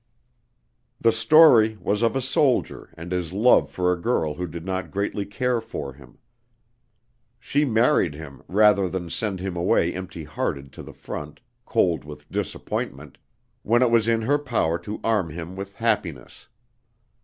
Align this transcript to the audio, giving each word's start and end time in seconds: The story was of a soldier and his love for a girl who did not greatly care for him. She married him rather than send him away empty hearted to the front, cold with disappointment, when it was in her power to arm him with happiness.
The 0.99 1.11
story 1.11 1.77
was 1.79 2.01
of 2.01 2.15
a 2.15 2.21
soldier 2.21 2.89
and 2.97 3.11
his 3.11 3.33
love 3.33 3.69
for 3.69 3.91
a 3.93 4.01
girl 4.01 4.33
who 4.33 4.47
did 4.47 4.65
not 4.65 4.89
greatly 4.89 5.27
care 5.27 5.61
for 5.61 5.93
him. 5.93 6.17
She 7.39 7.65
married 7.65 8.15
him 8.15 8.41
rather 8.47 8.89
than 8.89 9.11
send 9.11 9.39
him 9.41 9.55
away 9.55 9.93
empty 9.93 10.23
hearted 10.23 10.73
to 10.73 10.81
the 10.81 10.91
front, 10.93 11.39
cold 11.67 12.03
with 12.03 12.31
disappointment, 12.31 13.19
when 13.61 13.83
it 13.83 13.91
was 13.91 14.07
in 14.07 14.23
her 14.23 14.39
power 14.39 14.79
to 14.79 14.99
arm 15.03 15.29
him 15.29 15.55
with 15.55 15.75
happiness. 15.75 16.47